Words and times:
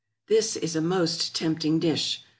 = 0.15 0.27
This 0.29 0.55
is 0.55 0.75
a 0.75 0.81
most 0.81 1.35
tempting 1.35 1.77
dish. 1.77 2.23